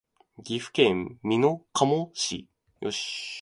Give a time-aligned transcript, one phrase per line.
[0.43, 2.49] 岐阜県美濃加茂市